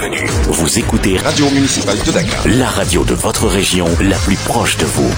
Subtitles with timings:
[0.00, 0.26] Bienvenue.
[0.48, 2.46] Vous écoutez Radio Municipale de Dakar.
[2.46, 5.10] la radio de votre région, la plus proche de vous.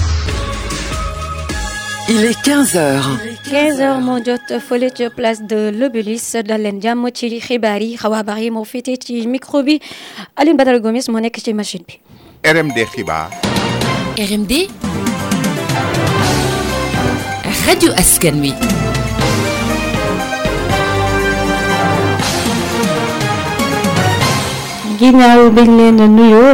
[2.09, 3.09] Il est 15 heures.
[3.45, 8.39] 15h moo jot fële ca place de l'Obélisque dal leen jàmm ci xibaar yi xabaar
[8.41, 9.77] yi moo féete ci micro bi
[10.35, 11.99] Aline Badara Gomis moo nekk ci machine bi.
[12.43, 13.29] RMD xibaar.
[14.17, 14.65] RMD
[17.67, 18.53] rajo askan wi
[25.01, 26.53] ginnaaw biñ leen nuyoo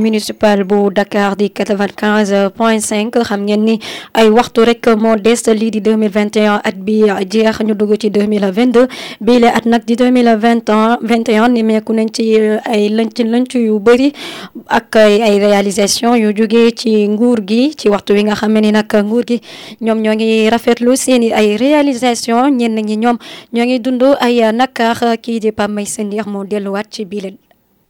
[0.00, 3.74] municipal Dakar di 95 point 5 xam ngeen ni
[4.16, 8.88] ay waxtu rek moo des lii di 2021 at bi jeex ñu dugg ci 2022
[9.20, 12.24] bii nag di 2020 21 ni meeku nañ ci
[12.64, 14.08] ay lënc lënc yu bëri
[14.68, 18.52] ak ay réalisation yu jógee ci nguur gi ci waxtu wi nga xam
[21.60, 22.40] réalisation
[26.48, 27.34] di delluwaat ci biile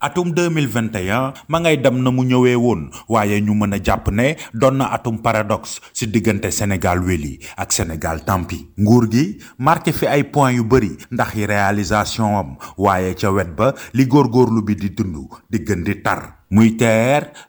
[0.02, 4.34] atum 2021 ma ngay dem na mu ñëwee woon waaye ñu mën a jàpp ne
[4.54, 8.66] doon na atum paradoxe ci diggante Sénégal weli ak Sénégal tampi.
[8.80, 13.74] Nguur gi marqué fi ay points yu bëri ndax réalisation am waaye ca wet ba
[13.94, 15.16] li góorgóorlu bi di dund
[15.50, 16.41] di gën di tar.
[16.52, 16.76] Muy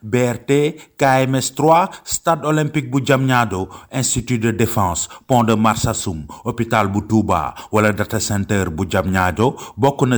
[0.01, 0.51] BRT
[0.95, 2.99] KMS 3 stade olympique bu
[3.91, 7.53] institut de défense pont de Marsassoum hôpital bu Touba
[7.97, 9.55] data center bu Diamniadio
[10.07, 10.17] na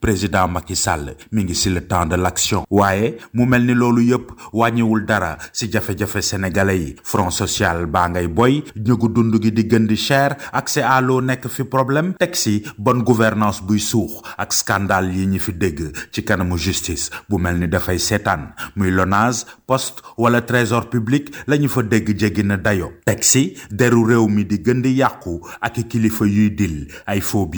[0.00, 2.64] président Macky Sall mi ngi le temps de l'action.
[2.70, 4.02] Waaye mu mel ni loolu
[4.52, 6.96] wàññiwul dara ci jafe-jafe sénégalais yi.
[7.02, 11.64] Front social baa ngay boy ñëgu dund gi di gën cher accès à l'eau fi
[11.64, 15.90] problème teg ci bonne gouvernance buy suux ak scandale yi ñi fi dégg
[16.56, 18.52] justice bu ni dafay seetaan.
[18.76, 22.92] Muy LONASE poste wala trésor public la ñu fa dégg jéggi na dayo.
[23.04, 27.50] Teg si deru réew mi di gën di yàqu ak kilifa yuy dil ay faux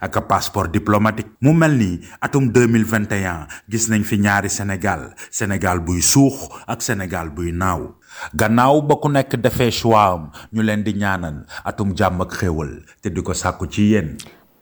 [0.00, 1.32] ak passeport diplomatique.
[1.40, 5.14] Mu mel ni atum 2021 gis nañ fi ñaari Sénégal.
[5.30, 6.34] Sénégal buy suux
[6.66, 7.94] ak Sénégal buy naaw.
[8.34, 12.72] Gannaaw ba ku nekk defee choix am ñu leen di ñaanal atum jàmm ak xéewal
[13.02, 13.32] te di ko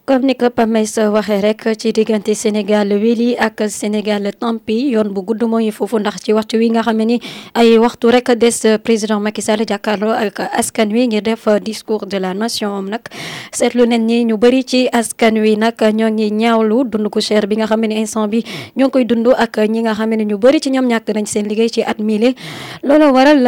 [0.05, 5.09] comme ni ko Pape Maysa waxee rek ci diggante Sénégal weli ak Sénégal tampi yoon
[5.17, 7.17] bu gudd mooy foofu ndax ci waxtu wi nga xam ne ni
[7.55, 8.53] ay waxtu rek des
[8.85, 13.01] président Macky Sall jàkkaarloo ak askan wi ngir def discours de la nation am nag
[13.51, 17.47] seetlu nañ ni ñu bëri ci askan wi nag ñoo ngi ñaawlu dund ko cher
[17.49, 18.45] bi nga xam ne instant bi
[18.77, 21.49] ñoo koy dund ak ñi nga xam ne ñu bëri ci ñoom ñàkk nañ seen
[21.49, 21.97] liggéey ci at
[22.85, 23.41] waral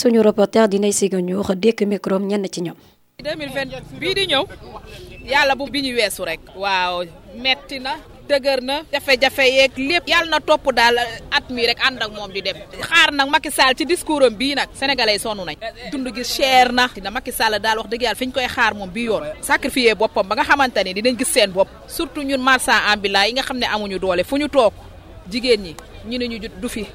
[0.00, 2.97] suñu reporter dinay siga ñu wax micro ñenn ci ñoom.
[3.18, 4.44] 2020 bii di ñëw
[5.26, 6.38] yàlla bu bi ñu weesu rek.
[6.54, 7.02] Waaw
[7.34, 7.92] metti na
[8.30, 10.06] dëgër na jafe-jafe yeeg lépp.
[10.06, 10.96] Yàlla na topp daal
[11.36, 12.54] at mi rek ànd ak moom di dem.
[12.80, 14.68] Xaar nag Macky Sall ci discours am bii nag.
[14.72, 15.56] Sénégalais sonn nañ.
[15.90, 16.86] Dund gi cher na.
[16.94, 19.24] Dina Macky Sall daal wax dëgg yàlla fi ñu koy xaar moom bii yoon.
[19.40, 21.68] Sacrifier boppam ba nga xamante ne dinañ gis seen bopp.
[21.88, 24.72] Surtout ñun marchand ambulant yi nga xam ne amuñu doole fu ñu toog.
[25.28, 25.74] Jigéen ñi
[26.06, 26.86] ñu ne ñu du fi.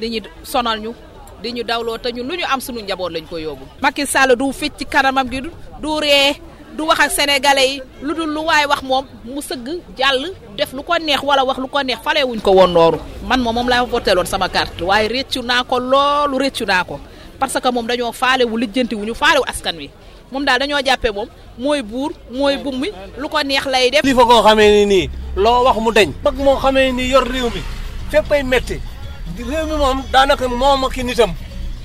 [0.00, 0.94] Dañuy sonal ñu.
[1.42, 3.64] Di ñu dawloo te ñun lu ñu am suñu njaboot lañ ko yóbbu.
[3.82, 5.40] Macky Sall du fecc ci kanamam gi
[5.82, 6.34] du ree
[6.76, 9.66] du wax ak sénégalais yi lu dul lu waay wax moom mu sëgg
[9.98, 12.98] jàll def lu ko neex wala wax lu ko neex fale wuñ ko woon nooru
[13.28, 16.84] man moom moom laa voté loon sama carte waaye réccu naa ko loolu réccu naa
[16.84, 17.00] ko.
[17.40, 19.90] Parce que moom dañoo faale wu lijjanti wu ñu faale wu askan wi.
[20.30, 21.26] Moom daal dañoo jàppee moom
[21.58, 24.04] mooy buur mooy bummi lu ko neex lay def.
[24.04, 26.12] li fa koo xamee ni nii loo wax mu deñ.
[26.22, 27.62] Mag moo xamee ni yor réew mi
[28.10, 28.76] fépp ay metti.
[29.38, 31.32] Réew mi moom daanaka moom ak nitam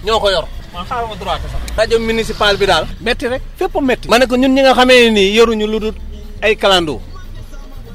[0.05, 0.45] ñoo ko yor.
[0.73, 1.61] Man xaaral ma droit sax.
[1.77, 2.85] rajo municipal bi daal.
[3.01, 5.93] Métti rek fépp métti ma ne ko ñun ñi nga xamee nii yoruñu lu dul
[6.41, 7.01] ay kalandoo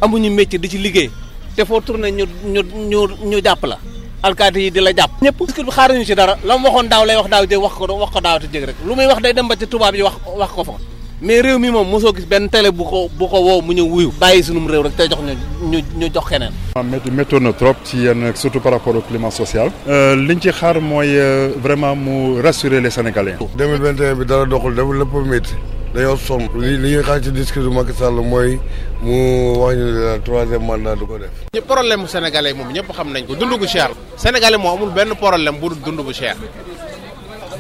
[0.01, 1.11] amuñu métier di ci liggéey.
[1.57, 2.99] te foo tourné ñu ñu ñu
[3.31, 3.79] ñu jàpp la.
[4.23, 5.11] alkaati yi di la jàpp.
[5.23, 6.37] ñëpp parce que xaaruñu ci dara.
[6.45, 8.65] la mu waxoon daaw lay wax daaw jég wax ko wax ko daaw te jég
[8.65, 8.77] rek.
[8.87, 10.73] lu muy wax day dem ba ci tubaab yi wax wax ko fa.
[11.23, 13.85] Mais réew mi moom mosoo gis benn télé bu ko bu ko woo mu ñëw
[13.89, 14.11] wuyu.
[14.19, 15.35] Bàyyi sunum réew rek te jox ñu
[15.71, 16.53] ñu ñu jox keneen.
[16.85, 19.71] Métti méttoon na trop ci yenn surtout par rapport au climat social.
[19.87, 21.19] Liñ ci xaar mooy
[21.59, 23.37] vraiment mu rassurer les sénégalais.
[23.57, 25.55] 2021 bi dara doxul dafa lépp métti.
[25.95, 26.49] Dañoo sonn.
[26.57, 28.59] Li li ñuy xaar ci discours du Macky Sall mooy
[29.03, 31.29] mu wax ñu ne troisième mandat du ko def.
[31.55, 33.35] Ñu problème mu sénégalais moom ñëpp xam nañ ko.
[33.35, 33.91] Dund bu cher.
[34.17, 36.37] Sénégalais moom amul benn problème bu dund bu cher.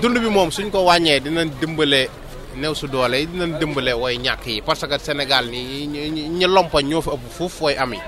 [0.00, 2.08] Dund bi moom suñ ko wàññee dinañ dimbale
[2.56, 6.85] néew su doole yi dinañ dimbale way ñàkk yi parce que Sénégal nii ñi lompañ
[6.88, 8.00] ñoo fi ëpp fuuf way am yi.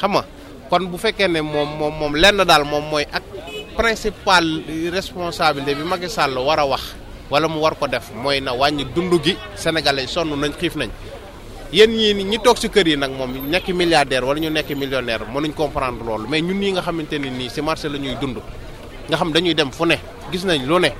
[0.00, 0.24] Xam nga
[0.70, 3.22] kon bu fekkee ne moom moom moom lenn daal moom mooy ak
[3.76, 4.44] principal
[4.92, 6.94] responsabilité bi Macky Sall war a wax
[7.30, 10.90] wala mu war ko def mooy na wàññi dund gi sénégalais sonn nañ xiif nañ.
[11.72, 15.24] Yéen ñii ñi toog si kër yi nag moom nekk milliardaire wala ñu nekk millionnaire
[15.32, 18.38] mënuñ comprendre loolu mais ñun ñi nga xamante ne nii si marché la ñuy dund
[19.08, 19.96] nga xam dañuy dem fu ne
[20.32, 20.92] gis nañ lu ne.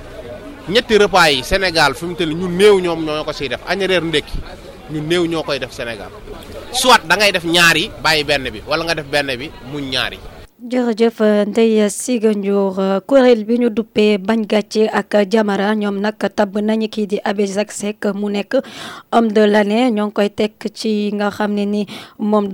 [0.69, 3.79] Ñetti repas yi Sénégal fi mu toll ñu néew ñoom ñoo ko siy def añ
[3.87, 4.37] reer ndékki
[4.91, 6.09] ñu néew ñoo koy def Sénégal.
[6.73, 10.19] Soit da ngay def ñaari bàyyi benn bi wala nga def benn bi muñ ñaari.
[10.71, 11.17] Jërëjëf
[11.51, 13.69] Ndeye Siga Ndiour kuréel bi ñu
[14.17, 14.45] bañ
[14.87, 16.57] ak Jamara ñoom nag tabb
[17.07, 17.19] di
[19.11, 19.91] homme de l'année.
[19.91, 21.85] Ñoo koy teg ci nga xam ne ni
[22.19, 22.47] moom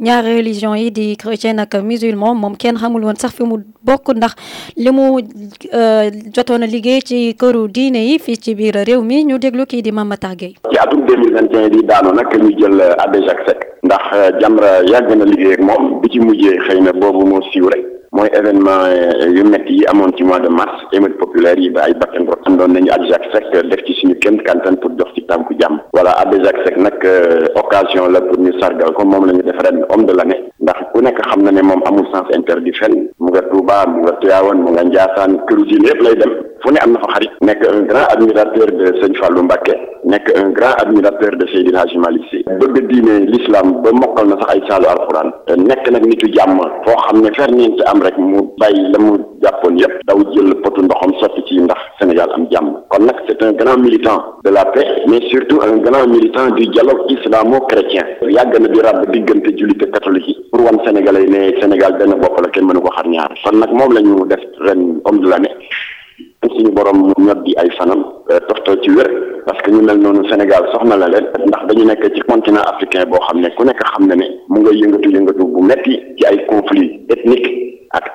[0.00, 2.34] ñaari religion yi di chrétien ak musulman.
[2.36, 3.56] Moom kenn xamul woon sax fi mu
[4.14, 4.34] ndax
[9.82, 14.40] di Mama Targueye ci atum 2021 bi daanu nag ñu jël Abbé Jacques Seck ndax
[14.40, 16.08] Jamra yàgg na liggéey ak moom bi
[18.32, 18.88] événement
[19.36, 21.94] yu yi amoon ci de mars émeute populaire yi ba ay
[22.46, 22.90] àndoon nañu
[23.32, 25.80] Seck def ci suñu kéem kantan pour ci tànku jàmm.
[25.92, 26.10] Voilà
[26.42, 26.96] Jacques nag
[27.54, 28.92] occasion la pour ñu sargal
[30.62, 34.02] ndax ku nekk xam na ne moom amul sens interdit fenn mu nga Touba mu
[34.06, 36.32] nga Tivaouane mu nga Ndiassane këru diine yëpp lay dem
[36.62, 39.74] fu ne am na fa xarit nekk un grand admirateur de Sëñ Fallou Mbacké
[40.12, 44.38] nekk un grand admirateur de Seydi Hadji Malick Sy bëgg diine l'islam ba mokkal na
[44.42, 45.30] sax ay saalu alxuraan
[45.66, 49.18] nekk nag nitu jàmm foo xam ne ferñeent ci am rek mu bàyyi la mu
[53.28, 58.04] c'est un grand militant de la paix mais surtout un grand militant du dialogue islamo-chrétien.
[58.22, 59.50] Yàgg na di ràbb diggante
[59.92, 63.32] catholique pour wan Sénégalais ne Sénégal benn bopp la kenn mënu ko xar ñaar.
[63.44, 65.54] Kon nag moom def ren homme de l'année.
[66.44, 68.04] Suñu borom ñot di ay fanam
[68.48, 69.08] toxtal ci wér
[69.46, 73.06] parce que ñu mel noonu Sénégal soxna la leen ndax dañu nekk ci continent africain
[73.10, 74.14] boo xam ne ku nekk xam ne
[74.48, 75.08] mu nga yëngatu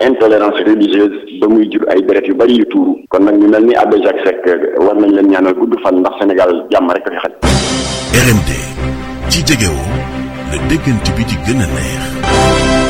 [0.02, 3.66] intolérance religieuse ba muy jur ay deret yu bari yu tuuru kon nag ñu mel
[3.66, 4.46] ni Abbé Jacques Seck
[4.80, 7.34] war nañ leen ñaanal gudd fan ndax Sénégal jàmm rek fi xaj.
[8.26, 8.50] RMD
[9.30, 9.88] ci jegewoo
[10.52, 12.87] la déggante bi di gën neex.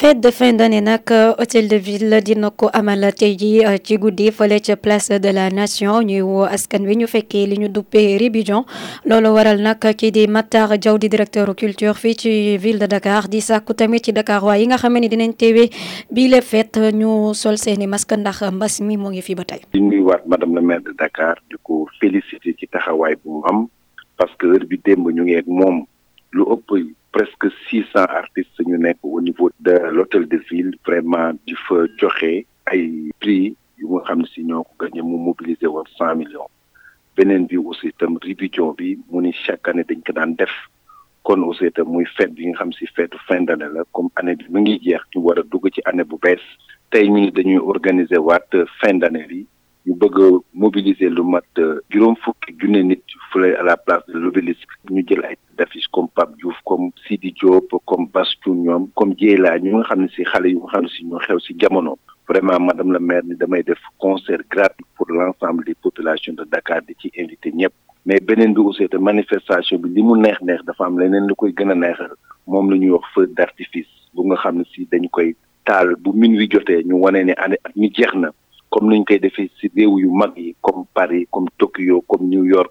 [0.00, 1.02] Fête de fin d'année nag
[1.38, 3.50] hôtel de ville dina ko amal tey ji
[3.84, 7.68] ci guddi fële place de la nation ñuy woo askan wi ñu fekkee li ñu
[7.68, 8.16] duppee
[9.36, 13.40] waral nag kii di Matar Diaw di directeur culture fii ci ville de Dakar di
[13.42, 15.68] sàkku tamit ci Dakar waaye yi nga xam dinañ teewee
[16.10, 19.34] bii la fête ñu sol seeni masque ndax mbas mi mu ngi fi
[20.26, 23.66] madame le maire de Dakar di ko féliciter ci taxawaay bu am
[24.16, 25.46] parce que heure bi démb ñu ngi ak
[26.32, 26.99] lu ëpp.
[27.12, 31.76] Presque six cents artistes ñu nekk au niveau de l'hôtel de ville vraiment di fa
[32.00, 32.32] joxe
[32.72, 34.42] ay prix yu nga xam ne si
[34.80, 36.50] gagné mu mobiliser woon cent millions.
[37.16, 40.54] Beneen bi aussi itam révision bi mu ni chaque année dañ ko daan def.
[41.22, 44.36] Kon aussi itam muy fête bi nga xam si fête fin d'année la comme année
[44.36, 46.44] bi mu ngi jeex ñu war dugg ci année bu bees.
[46.90, 49.46] Tey ñu ni dañuy organiser waat fin d'année bi
[49.86, 51.48] ñu bëgg a mobiliser lu mat
[51.90, 53.02] juróom fukki junne nit
[53.32, 56.56] fële à la place de l'obélisque ñu jël ay d'affiche comme Pape Diouf
[57.10, 60.70] Sidi Diop comme Bastou ñoom comme Dieyla ñu nga xam ne si xale yu nga
[60.74, 60.84] xam
[61.34, 61.54] ne si si
[62.28, 66.82] vraiment madame la maire ni damay def concert gratuit pour l'ensemble des populations de Dakar
[66.86, 67.72] di ci invité ñëpp.
[68.06, 71.34] Mais beneen bi aussi te manifestation bi li mu neex neex dafa am leneen lu
[71.34, 72.12] koy gën neexal.
[72.46, 75.34] Moom la wax feu d'artifice bu nga xam ne si dañu koy
[75.66, 78.30] taal bu minuit jotee ñu wane ne année at ñu jeex na.
[78.70, 82.28] Comme ni ñu koy defee ci réew yu mag yi comme Paris comme Tokyo comme
[82.30, 82.70] New York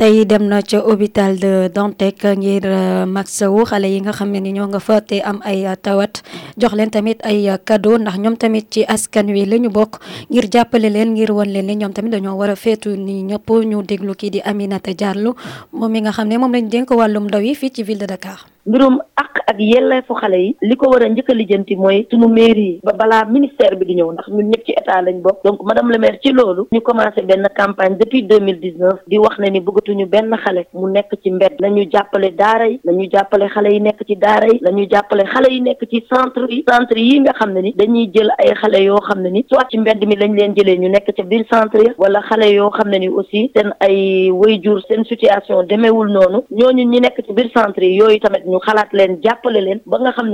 [0.00, 2.64] tey dem na ca hôpital de Dantec ngir
[3.04, 6.24] maxawu xale yi nga xam ne ni ñoo nga fa te am ay tawat
[6.56, 10.00] jox leen tamit ay cadeau ndax ñoom tamit ci askan wi la ñu bokk
[10.32, 13.48] ngir jàppale leen ngir won leen ni ñoom tamit dañoo war a feetu ni ñëpp
[13.70, 15.36] ñu déglu kii di Aminata Diallo
[15.76, 18.06] moom mi nga xam ne moom lañ dénk wàllum ndaw yi fii ci ville de
[18.08, 18.49] Dakar.
[18.66, 20.56] Mbirum ak ak yelleefu xale yi.
[20.62, 22.80] li ko war a njëkk a lijjanti mooy sunu mairie yi.
[22.84, 25.44] ba balaa ministère bi di ñëw ndax ñun ñëpp ci état lañ bokk.
[25.44, 29.00] donc madame le maire ci loolu ñu commencé benn campagne depuis deux mille dix neuf
[29.08, 31.60] di wax ne ni bëggatuñu benn xale mu nekk ci mbedd.
[31.60, 35.48] nañu jàppale daara yi nañu jàppale xale yi nekk ci daara yi nañu jàppale xale
[35.50, 36.64] yi nekk ci centre yi.
[36.96, 39.78] yi nga xam ne ni dañuy jël ay xale yoo xam ne ni soit ci
[39.78, 42.98] mbedd mi lañ leen jëlee ñu nekk ca biir centre wala xale yoo xam ne
[42.98, 46.44] ni aussi seen ay waajur seen situation demeewul noonu.
[46.50, 50.12] ñooñu ñi nekk ci biir centre yooyu tamit ñu xalaat leen jàppale leen ba nga
[50.16, 50.28] xam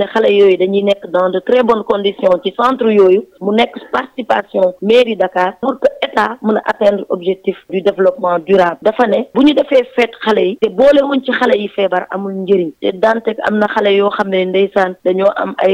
[1.15, 5.73] dans de très bonnes conditions ci centre yooyu mu nekk participation mairie Dakar pour
[6.17, 8.77] état atteindre objectif du développement durable.
[8.81, 12.07] Dafa ne bu ñu defee feet xale yi te boole wuñ ci xale yi feebar
[12.11, 12.71] amul njëriñ.
[12.81, 14.09] Te dante am na xale yoo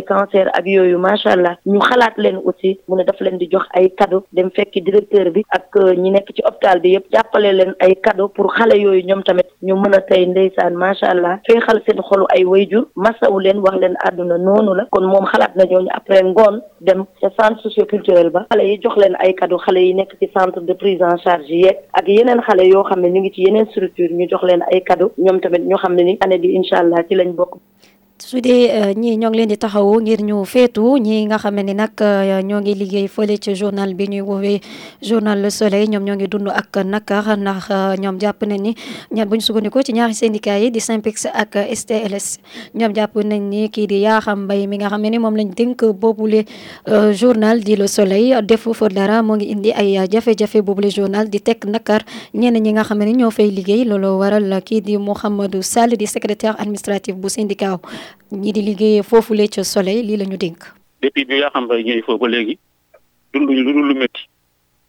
[0.04, 1.56] cancer ak yooyu macha allah.
[1.66, 6.30] Ñu xalaat aussi mu ne daf leen di ay cadeau directeur bi ak ñi nekk
[6.46, 6.98] hôpital bi
[7.80, 11.40] ay cadeau pour xale yooyu ñoom tamit ñu mën a tey ndeysaan ay la.
[14.92, 16.24] Kon na après
[18.30, 18.46] ba.
[19.24, 22.84] Ay cadeau xale yi nekk centre de prise en charge yeeg ak yeneen xale yoo
[22.84, 23.32] xam ne ñu ngi
[23.72, 24.10] structure
[28.24, 31.74] su dee ñii ñoo ngi leen di taxawu ngir ñu feetu ñi nga xam ne
[31.74, 31.92] nag
[32.48, 34.60] ñoo ngi liggéey fële ci journal bi ñuy woowee
[35.02, 35.90] journal Le Soleil.
[35.92, 37.68] Ñoom ñoo ngi dund ak nakar ndax
[38.00, 38.72] ñoom jàpp nañ ni
[39.12, 42.40] ñaar bu sukkandikoo ci ñaari syndicat yi di SYNPICS ak STLS
[42.74, 45.84] ñoom jàpp nañ ni kii di Yakham Mbaye mi nga xam ne moom lañ dénk
[45.94, 46.46] boobule
[47.14, 48.40] journal di Le Soleil.
[48.46, 52.72] Defu fa dara moo ngi indi ay jafe-jafe boobule journal di teg nakar ñenn ñi
[52.72, 53.84] nga xam ne ñoo fay liggéey.
[53.84, 57.80] Loolu waral kii di Mouhamadou Sall di secrétaire administratif bu syndicat
[58.32, 60.26] ñi di liggéeyee foofu lee ca soleil lii la
[61.04, 62.56] depuis bi Yakham Mbaye ñëwee foofu ba léegi
[63.34, 64.24] dunduñ lu dul lu métti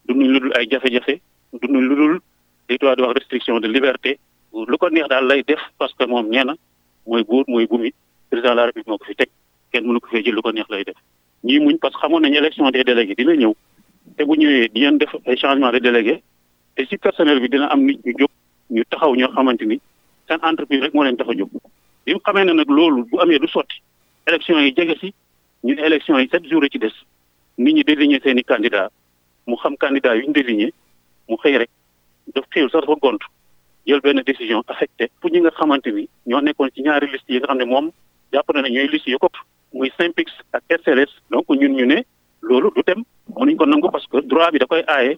[0.07, 1.19] lu dul ay jafe-jafe
[1.51, 2.19] lu dul
[2.69, 4.17] li tubaab di restriction de liberté
[4.53, 6.55] lu ko neex daal lay def parce que moom nee na
[7.05, 9.29] mooy buur mooy de la république moo ko fi teg
[9.71, 9.99] kenn mënu
[11.79, 13.53] parce que xamoon élection des délégués dina ñëw
[14.17, 16.23] te bu ñëwee di ngeen def ay changement de délégué
[16.75, 18.29] te si personnel bi dina am nit ñu jóg
[18.71, 19.79] ñu taxaw ñoo xamante ni
[20.27, 21.49] seen entreprise rek moo leen tax a jóg.
[22.05, 23.81] Bi mu xamee ne nag loolu bu amee du sotti.
[24.27, 25.13] Élection yi jege si
[25.63, 26.91] ñu ne élection yi sept jours ci des.
[27.57, 28.89] Nit ñi désigné seen i candidat
[29.47, 30.73] mu xam candidat yu ñu désigné
[31.29, 31.69] mu xëy rek
[32.35, 33.19] daf xëyul sax dafa gont.
[33.87, 37.37] Jël benn décision affecté pour ñi nga xamante ni ñoo nekkoon ci ñaari liste yi
[37.39, 37.91] nga xam ne moom
[38.33, 39.35] jàpp na ne ñooy liste yu kopp.
[39.73, 42.01] Muy SYNPICS ak rcls donc ñun ñu ne
[42.41, 43.03] loolu du dem.
[43.35, 45.17] Mënuñ ko nangu parce que droit bi da koy aaye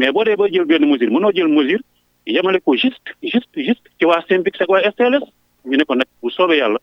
[0.00, 1.82] mais boo dee ba jël benn mesure mënoo jël mesure
[2.26, 5.24] yemale ko juste juste juste ci waa SYNPICS waa STLS
[5.68, 6.78] ñu ne ko nag bu soobee yàlla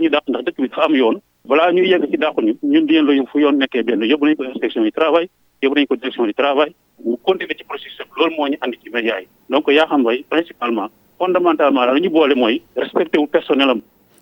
[0.00, 1.20] ñu dàq ndax dëkk bi dafa am yoon.
[1.44, 2.96] Balaa ñuy yegg ci dàqu ñu ñun di
[3.30, 5.28] fu yoon nekkee benn yóbbu ko inspection du travail
[5.62, 6.72] yóbbu ko direction du travail
[7.04, 9.26] mu continuer ci processus loolu moo ñu andi ci média yi.
[9.50, 10.88] Donc yaa xam principalement
[11.18, 13.82] fondamentalement la ñu boole mooy respecté wu personnel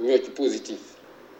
[0.00, 0.78] ñoo ci positif.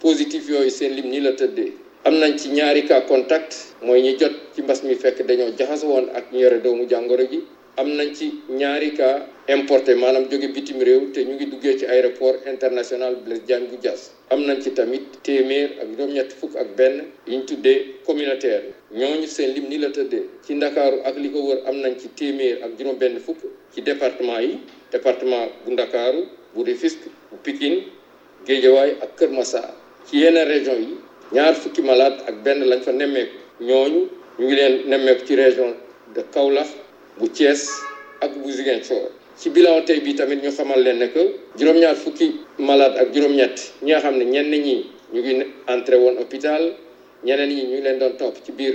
[0.00, 1.72] Positif yooyu seen lim nii la tëddee.
[2.04, 5.82] Am nañ ci ñaari cas contact mooy ñi jot ci mbas mi fekk dañoo jaxas
[5.84, 7.42] woon ak ñu yore doomu jàngoro ji.
[7.76, 11.86] Am nañ ci ñaari cas importé maanaam jóge bitim réew te ñu ngi duggee ci
[11.86, 14.10] aéroport international Blaise Diagne bu Diass.
[14.30, 18.74] Am nañ ci tamit téeméer ak juróom-ñetti fukk ak benn yi tuddee communautaire.
[18.92, 20.24] Ñooñu seen lim nii la tëddee.
[20.46, 23.38] Ci ndakaaru ak li ko wër am nañ ci téeméer ak juróom-benn fukk
[23.74, 24.58] ci département yi.
[24.92, 26.22] Département bu ndakaaru
[26.54, 27.82] bu Rufisque bu Pikine
[28.48, 29.68] Géejawaay ak Kër Massar.
[30.08, 30.96] Ci yeneen région yi
[31.36, 33.36] ñaar fukki malade ak benn lañ fa nemmeeku.
[33.60, 34.00] Ñooñu
[34.38, 35.74] ñu ngi leen nemmeeku ci région
[36.14, 36.68] de Kaolack
[37.18, 37.68] bu Thiès
[38.24, 39.10] ak bu Ziguinchor.
[39.36, 41.22] Ci bilan tey bi tamit ñu xamal leen ne que
[41.58, 45.32] juróom-ñaar fukki malade ak juróom-ñett ñi nga xam ne ñenn ñi ñu ngi
[45.68, 46.72] entré woon hôpital
[47.24, 48.74] ñeneen ñi ñu leen doon topp ci biir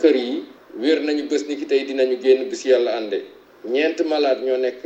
[0.00, 0.44] kër yi.
[0.80, 3.00] Wér nañu bés ni tey dinañu génn bis yàlla
[3.64, 4.80] ñeent malade ñoo nekk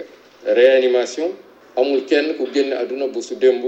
[0.45, 1.31] réanimation.
[1.77, 3.63] Amul kenn ku génn àdduna bu su démb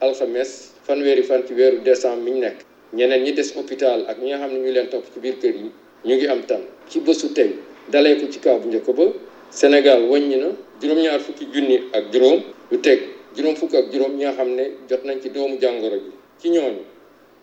[0.00, 2.58] alxames fanweeri fan ci weeru décembre mi ñu nekk.
[2.92, 5.54] Ñeneen ñi des hôpital ak ñi nga xam ne ñu leen topp ci biir kër
[5.54, 5.70] yi
[6.04, 6.60] ñu ngi am tan.
[6.88, 7.54] Ci bésu tey
[7.88, 9.04] dalee ko ci kaw bu njëkk ba
[9.50, 10.46] Sénégal wàññi na
[10.80, 13.00] juróom-ñaar fukki junni ak juróom yu teg
[13.36, 16.48] juróom fukk ak juróom ñi nga xam ne jot nañ ci doomu jàngoro bi ci
[16.50, 16.82] ñooñu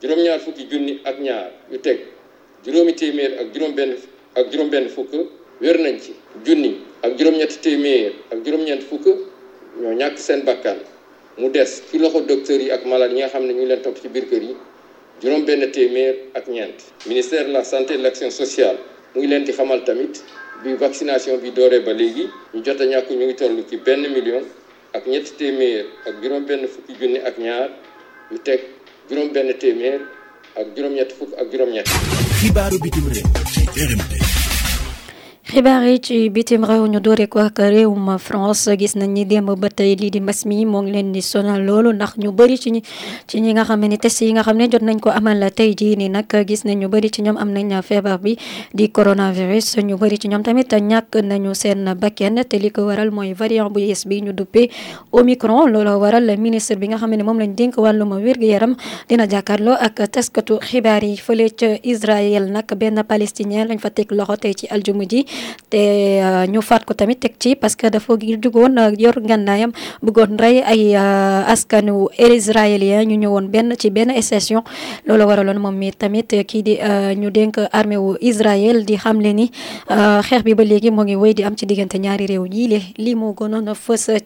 [0.02, 2.00] juróom-ñaar fukki junni ak ñaar yu teg
[2.66, 3.96] juróomi téeméer ak juróom-benn
[4.36, 5.12] ak juróom-benn fukk
[5.62, 6.14] wér nañ ci.
[6.46, 9.06] Junni ak juróom-ñetti téeméer ak juróom-ñeent fukk
[9.82, 10.78] ñoo ñàkk seen bakkan
[11.38, 13.82] mu des ci loxo docteurs yi ak malade yi nga xam ne ñu leen
[15.22, 15.72] juróom benn
[17.08, 18.78] ministère de la santé et de l'action sociale
[19.16, 19.82] mu ngi leen di xamal
[20.78, 24.44] vaccination bi dooree ba léegi ñu jot a ñàkk ñu ngi toll ci benn million
[24.94, 27.70] ak ñetti téeméer ak juróom-benn fukki junni ak ñaar
[33.78, 34.37] RMD.
[35.48, 39.70] Xibaar ci bitim réew ñu doore ko ak réewum France gis nañ ni démb ba
[39.72, 42.70] tey lii di mbas mi moo ngi leen ni sonal loolu ndax ñu bëri ci
[42.76, 42.82] ñi
[43.28, 45.72] ci ñi nga xam ne test yi nga xam ne jot nañ ko amal tey
[45.74, 48.36] jii ni nag gis nañ ñu bëri ci ñoom am nañ feebar bi
[48.76, 49.78] di coronavirus.
[49.88, 53.70] Ñu bëri ci ñoom tamit ñàkk nañu seen bakken te li ko waral mooy variant
[53.72, 54.68] bu yees bi ñu duppee
[55.12, 55.72] Omicron.
[55.72, 58.76] Loolu waral ministre bi nga xam ne moom lañ dénk wàllum wér-gu-yaram
[59.08, 62.52] dina jàkkaarloo ak taskatu xibaar yi fële ca Israël.
[62.52, 65.24] Nag benn palestinien lañ fa teg loxo tey ci aljuma ji
[65.70, 70.62] te ñu faat ko tamit teg ci parce que dafa jugoon yor ngànnaayam bëggoon rey
[70.66, 74.64] ay askanu israélien ñu ñëwoon benn ci benn station
[75.06, 76.78] loolu waraloon moom mi tamit kii di
[77.18, 79.52] ñu dénk armée wu Israël di xamle ni
[80.28, 82.68] xeex bi ba léegi moo ngi wéy di am ci diggante ñaari réew yi.
[82.68, 83.74] Le lii moo gënoon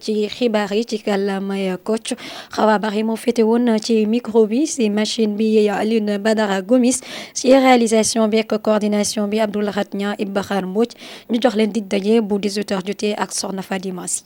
[0.00, 2.14] ci xibaar yi ci kàllaamay Kocc
[2.54, 7.00] Xawa Bari moo féete woon ci micro bi si machine bi Alioune Badara Gomis
[7.34, 10.94] ci réalisation bi ak coordination bi Abdoulahat Nia Ibakhar Mbodj
[11.30, 14.22] ñu jox leen dig daje bu 18h jotee ak Soxna Fadima Si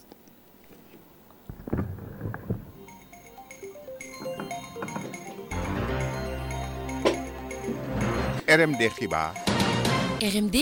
[8.46, 9.34] RMD xibaar.
[10.22, 10.56] RMD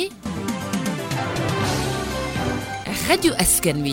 [3.08, 3.92] Radio Askan Wi